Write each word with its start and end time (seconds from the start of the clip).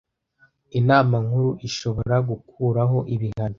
Inama 0.79 1.15
Nkuru 1.25 1.49
ishobora 1.67 2.15
gukuraho 2.29 2.97
ibihano 3.15 3.49